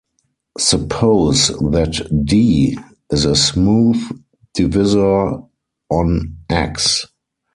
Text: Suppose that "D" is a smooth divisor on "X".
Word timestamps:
Suppose 0.57 1.49
that 1.69 2.23
"D" 2.25 2.75
is 3.11 3.23
a 3.25 3.35
smooth 3.35 3.97
divisor 4.55 5.43
on 5.91 6.37
"X". 6.49 7.05